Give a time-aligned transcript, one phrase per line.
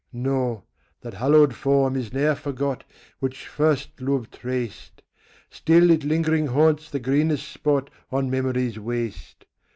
[0.11, 0.63] No,
[1.01, 2.83] that hallowed form is ne'er forgot
[3.19, 5.03] Which first love traced;
[5.51, 9.45] Still it lingering haunts the greenest spot On memory's waste.